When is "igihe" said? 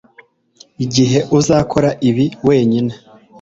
0.85-1.19